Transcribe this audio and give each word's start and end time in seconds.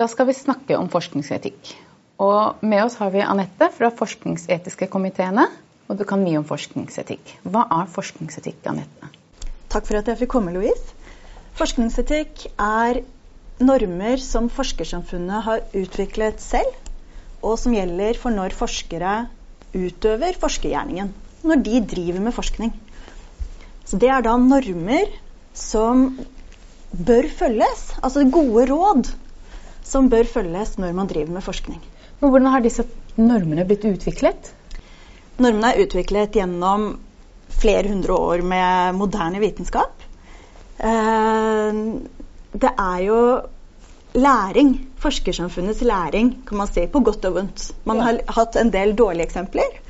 Da 0.00 0.06
skal 0.08 0.30
vi 0.30 0.32
snakke 0.32 0.78
om 0.80 0.86
forskningsetikk. 0.88 1.74
Og 2.24 2.62
med 2.64 2.86
oss 2.86 2.94
har 2.96 3.10
vi 3.12 3.20
Anette 3.20 3.66
fra 3.74 3.90
forskningsetiske 3.92 4.88
komiteene. 4.88 5.44
Og 5.92 5.98
du 6.00 6.06
kan 6.08 6.22
mye 6.24 6.40
om 6.40 6.46
forskningsetikk. 6.48 7.34
Hva 7.44 7.66
er 7.82 7.90
forskningsetikk, 7.92 8.62
Anette? 8.70 9.10
Takk 9.68 9.84
for 9.84 10.00
at 10.00 10.08
jeg 10.08 10.22
fikk 10.22 10.32
komme, 10.32 10.54
Louise. 10.56 10.96
Forskningsetikk 11.60 12.46
er 12.56 13.02
normer 13.60 14.24
som 14.24 14.48
forskersamfunnet 14.48 15.44
har 15.44 15.64
utviklet 15.76 16.40
selv, 16.40 16.72
og 17.44 17.58
som 17.60 17.76
gjelder 17.76 18.16
for 18.16 18.32
når 18.32 18.56
forskere 18.56 19.14
utøver 19.76 20.40
forskergjerningen. 20.40 21.12
Når 21.44 21.66
de 21.66 21.86
driver 21.92 22.24
med 22.24 22.40
forskning. 22.40 22.72
Så 23.84 24.00
det 24.00 24.08
er 24.08 24.24
da 24.24 24.38
normer 24.40 25.12
som 25.52 26.14
bør 26.96 27.28
følges. 27.36 27.90
Altså 28.00 28.24
gode 28.32 28.70
råd 28.72 29.10
som 29.90 30.08
bør 30.12 30.28
følges 30.30 30.76
når 30.78 30.94
man 30.96 31.10
driver 31.10 31.34
med 31.36 31.44
forskning. 31.44 31.80
Men 32.20 32.30
Hvordan 32.30 32.50
har 32.54 32.64
disse 32.64 32.86
normene 33.18 33.66
blitt 33.66 33.86
utviklet? 33.88 34.52
Normene 35.40 35.72
er 35.72 35.84
utviklet 35.86 36.36
gjennom 36.36 36.92
flere 37.60 37.88
hundre 37.90 38.16
år 38.16 38.44
med 38.46 38.98
moderne 38.98 39.40
vitenskap. 39.42 40.04
Eh, 40.78 41.80
det 42.50 42.70
er 42.70 43.00
jo 43.04 43.20
læring, 44.14 44.74
forskersamfunnets 44.98 45.82
læring, 45.82 46.32
kan 46.46 46.58
man 46.58 46.70
si, 46.70 46.86
på 46.86 47.00
godt 47.00 47.24
og 47.24 47.34
vondt. 47.34 47.70
Man 47.84 48.00
har 48.00 48.20
hatt 48.36 48.56
en 48.56 48.72
del 48.72 48.96
dårlige 48.98 49.28
eksempler 49.28 49.80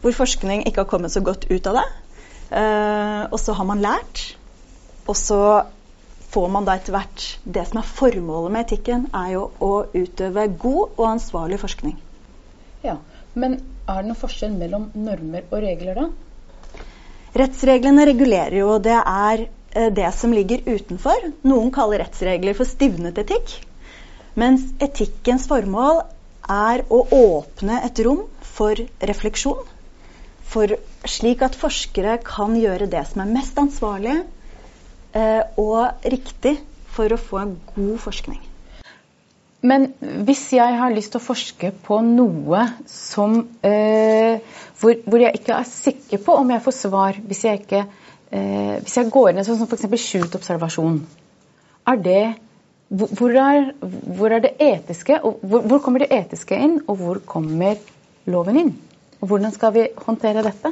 hvor 0.00 0.14
forskning 0.14 0.62
ikke 0.66 0.84
har 0.84 0.90
kommet 0.90 1.12
så 1.12 1.20
godt 1.26 1.48
ut 1.50 1.66
av 1.66 1.80
det. 1.80 1.88
Uh, 2.48 3.24
og 3.34 3.40
så 3.40 3.52
har 3.52 3.66
man 3.68 3.82
lært, 3.82 4.20
og 5.06 5.16
så 5.18 5.40
får 6.38 6.50
man 6.54 6.66
da 6.68 6.76
etter 6.78 6.94
hvert 6.94 7.24
Det 7.42 7.64
som 7.66 7.80
er 7.80 7.88
formålet 7.98 8.54
med 8.54 8.66
etikken, 8.66 9.06
er 9.16 9.32
jo 9.34 9.48
å 9.64 9.72
utøve 9.90 10.44
god 10.62 10.98
og 11.00 11.04
ansvarlig 11.16 11.58
forskning. 11.58 11.96
Ja, 12.84 12.98
Men 13.34 13.58
er 13.86 14.02
det 14.02 14.08
noen 14.08 14.18
forskjell 14.18 14.54
mellom 14.58 14.88
normer 14.94 15.44
og 15.50 15.60
regler, 15.62 15.98
da? 15.98 16.84
Rettsreglene 17.38 18.06
regulerer 18.08 18.56
jo, 18.58 18.78
det 18.82 18.96
er 18.98 19.42
eh, 19.44 19.90
det 19.94 20.08
som 20.16 20.32
ligger 20.34 20.64
utenfor. 20.66 21.28
Noen 21.46 21.70
kaller 21.74 22.02
rettsregler 22.02 22.56
for 22.58 22.66
stivnet 22.66 23.18
etikk. 23.22 23.52
Mens 24.38 24.64
etikkens 24.82 25.46
formål 25.50 26.02
er 26.54 26.82
å 26.88 27.02
åpne 27.18 27.82
et 27.86 28.02
rom 28.06 28.24
for 28.54 28.78
refleksjon. 29.10 29.62
For 30.48 30.78
slik 31.06 31.44
at 31.46 31.58
forskere 31.58 32.18
kan 32.26 32.56
gjøre 32.58 32.90
det 32.90 33.04
som 33.10 33.22
er 33.22 33.34
mest 33.38 33.58
ansvarlig 33.60 34.20
og 35.60 36.06
riktig 36.06 36.58
for 36.94 37.14
å 37.14 37.20
få 37.20 37.42
en 37.42 37.56
god 37.74 37.98
forskning. 38.02 38.40
Men 39.60 39.88
hvis 40.26 40.44
jeg 40.54 40.74
har 40.78 40.92
lyst 40.94 41.10
til 41.12 41.18
å 41.18 41.24
forske 41.24 41.72
på 41.82 41.98
noe 42.06 42.60
som, 42.86 43.40
eh, 43.66 44.38
hvor, 44.78 45.00
hvor, 45.02 45.18
jeg 45.18 45.40
ikke 45.40 45.56
er 45.56 45.66
sikker 45.66 46.20
på 46.22 46.36
om 46.38 46.52
jeg 46.54 46.62
får 46.62 46.76
svar 46.76 47.18
hvis 47.26 47.42
jeg, 47.44 47.64
ikke, 47.64 47.80
eh, 48.30 48.76
hvis 48.84 48.98
jeg 49.00 49.10
går 49.10 49.32
inn 49.32 49.46
sånn 49.46 49.58
som 49.58 49.66
f.eks. 49.66 49.88
skjult 49.98 50.38
observasjon, 50.38 51.00
er 51.90 52.02
det, 52.04 52.24
hvor, 52.88 53.34
er, 53.34 53.72
hvor 53.82 54.36
er 54.36 54.44
det 54.46 54.54
etiske, 54.62 55.18
og 55.26 55.42
hvor, 55.42 55.66
hvor 55.66 55.82
kommer 55.82 56.04
det 56.04 56.12
etiske 56.14 56.54
inn, 56.54 56.78
og 56.86 57.02
hvor 57.02 57.22
kommer 57.26 57.82
loven 58.30 58.62
inn? 58.62 58.76
Og 59.18 59.32
hvordan 59.32 59.50
skal 59.56 59.74
vi 59.74 59.88
håndtere 60.06 60.46
dette? 60.46 60.70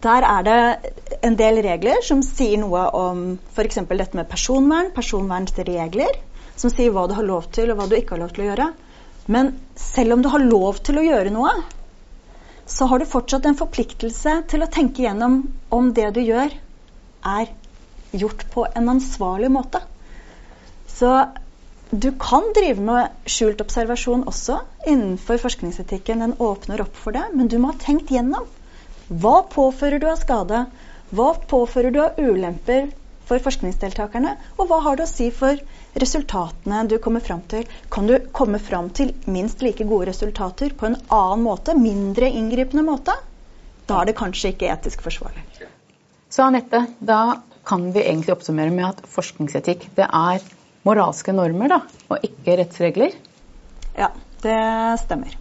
Der 0.00 0.24
er 0.24 0.46
det 0.46 0.58
en 1.26 1.36
del 1.36 1.60
regler 1.64 2.00
som 2.04 2.22
sier 2.24 2.60
noe 2.60 2.86
om 2.96 3.24
f.eks. 3.52 3.82
dette 3.88 4.16
med 4.16 4.28
personvern, 4.30 4.92
personvernsregler, 4.96 6.16
som 6.56 6.72
sier 6.72 6.92
hva 6.94 7.06
du 7.08 7.16
har 7.16 7.26
lov 7.26 7.50
til 7.54 7.72
og 7.72 7.80
hva 7.80 7.88
du 7.90 7.96
ikke 7.98 8.16
har 8.16 8.24
lov 8.24 8.32
til 8.36 8.46
å 8.46 8.48
gjøre. 8.50 8.70
Men 9.30 9.52
selv 9.76 10.16
om 10.16 10.24
du 10.24 10.30
har 10.32 10.42
lov 10.42 10.80
til 10.86 11.00
å 11.00 11.04
gjøre 11.04 11.32
noe, 11.34 11.52
så 12.70 12.86
har 12.90 13.02
du 13.02 13.08
fortsatt 13.10 13.46
en 13.48 13.58
forpliktelse 13.58 14.36
til 14.50 14.64
å 14.64 14.70
tenke 14.70 15.04
gjennom 15.04 15.42
om 15.74 15.92
det 15.94 16.08
du 16.16 16.22
gjør, 16.22 16.54
er 17.26 17.50
gjort 18.16 18.46
på 18.52 18.64
en 18.74 18.92
ansvarlig 18.94 19.50
måte. 19.52 19.82
Så 20.88 21.10
du 21.90 22.12
kan 22.22 22.52
drive 22.54 22.82
med 22.86 23.28
skjult 23.28 23.60
observasjon 23.64 24.22
også 24.30 24.60
innenfor 24.86 25.40
forskningsetikken. 25.42 26.22
Den 26.22 26.36
åpner 26.38 26.84
opp 26.84 26.96
for 26.96 27.16
det, 27.16 27.26
men 27.34 27.50
du 27.50 27.58
må 27.58 27.72
ha 27.72 27.80
tenkt 27.82 28.12
gjennom. 28.14 28.46
Hva 29.10 29.40
påfører 29.50 29.98
du 29.98 30.06
av 30.06 30.20
skade? 30.20 30.64
Hva 31.10 31.32
påfører 31.50 31.90
du 31.94 32.00
av 32.02 32.18
ulemper 32.22 32.90
for 33.26 33.42
forskningsdeltakerne? 33.42 34.36
Og 34.58 34.70
hva 34.70 34.78
har 34.84 34.98
det 34.98 35.06
å 35.08 35.10
si 35.10 35.30
for 35.34 35.58
resultatene 35.98 36.84
du 36.90 36.96
kommer 37.02 37.24
fram 37.24 37.42
til? 37.50 37.66
Kan 37.90 38.06
du 38.06 38.16
komme 38.36 38.60
fram 38.62 38.92
til 38.94 39.10
minst 39.26 39.62
like 39.66 39.86
gode 39.90 40.10
resultater 40.10 40.70
på 40.70 40.86
en 40.86 40.98
annen 41.08 41.42
måte, 41.46 41.74
mindre 41.74 42.30
inngripende 42.30 42.86
måte? 42.86 43.16
Da 43.90 44.00
er 44.00 44.10
det 44.10 44.18
kanskje 44.20 44.54
ikke 44.54 44.70
etisk 44.70 45.02
forsvarlig. 45.02 45.42
Så 46.30 46.46
Anette, 46.46 46.84
da 47.02 47.40
kan 47.66 47.90
vi 47.90 48.04
egentlig 48.04 48.36
oppsummere 48.36 48.70
med 48.70 48.86
at 48.92 49.02
forskningsetikk 49.10 49.88
det 49.98 50.06
er 50.06 50.46
moralske 50.86 51.34
normer, 51.34 51.74
da, 51.74 51.80
og 52.06 52.26
ikke 52.26 52.54
rettsregler? 52.62 53.18
Ja, 53.98 54.12
det 54.46 54.60
stemmer. 55.02 55.34